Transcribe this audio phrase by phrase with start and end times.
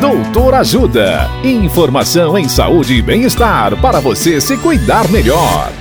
[0.00, 1.28] Doutor Ajuda.
[1.42, 5.72] Informação em saúde e bem-estar para você se cuidar melhor.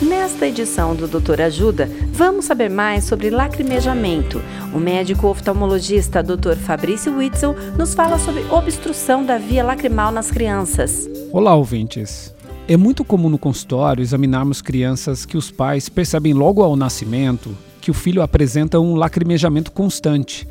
[0.00, 4.40] Nesta edição do Doutor Ajuda, vamos saber mais sobre lacrimejamento.
[4.72, 6.54] O médico oftalmologista Dr.
[6.54, 11.10] Fabrício Witzel nos fala sobre obstrução da via lacrimal nas crianças.
[11.32, 12.32] Olá, ouvintes.
[12.68, 17.56] É muito comum no consultório examinarmos crianças que os pais percebem logo ao nascimento
[17.86, 20.44] que o filho apresenta um lacrimejamento constante,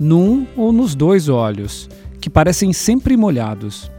[0.00, 1.86] num ou nos dois olhos,
[2.22, 3.90] que parecem sempre molhados.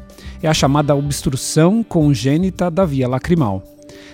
[0.41, 3.63] É a chamada obstrução congênita da via lacrimal.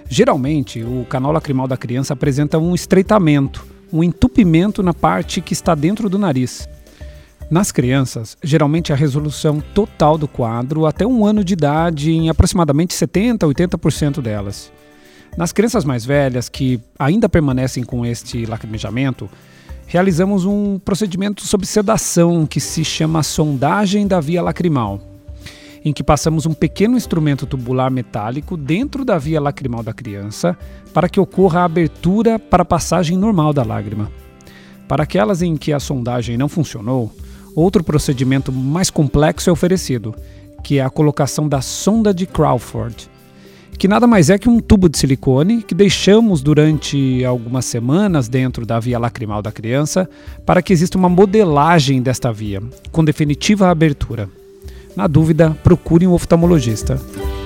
[0.10, 5.74] Geralmente, o canal lacrimal da criança apresenta um estreitamento, um entupimento na parte que está
[5.74, 6.68] dentro do nariz.
[7.50, 12.94] Nas crianças, geralmente a resolução total do quadro até um ano de idade em aproximadamente
[12.94, 14.70] 70 a 80% delas.
[15.38, 19.30] Nas crianças mais velhas que ainda permanecem com este lacrimejamento,
[19.88, 25.00] realizamos um procedimento sob sedação que se chama sondagem da via lacrimal,
[25.84, 30.58] em que passamos um pequeno instrumento tubular metálico dentro da via lacrimal da criança
[30.94, 34.12] para que ocorra a abertura para a passagem normal da lágrima.
[34.90, 37.12] Para aquelas em que a sondagem não funcionou,
[37.56, 40.14] outro procedimento mais complexo é oferecido,
[40.64, 43.10] que é a colocação da sonda de Crawford,
[43.78, 48.66] que nada mais é que um tubo de silicone que deixamos durante algumas semanas dentro
[48.66, 50.10] da via lacrimal da criança
[50.46, 54.30] para que exista uma modelagem desta via, com definitiva abertura.
[54.96, 57.00] Na dúvida, procure um oftalmologista.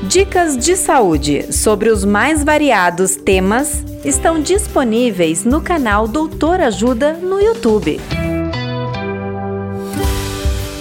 [0.08, 7.40] Dicas de saúde sobre os mais variados temas estão disponíveis no canal Doutor Ajuda no
[7.42, 8.00] YouTube.